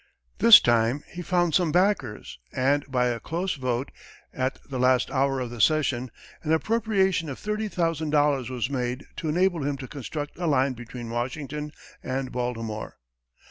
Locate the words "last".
4.79-5.11